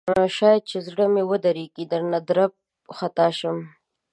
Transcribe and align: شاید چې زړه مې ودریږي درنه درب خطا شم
شاید 0.37 0.61
چې 0.69 0.77
زړه 0.87 1.05
مې 1.13 1.23
ودریږي 1.29 1.83
درنه 1.91 2.19
درب 2.27 2.51
خطا 2.97 3.27
شم 3.39 3.57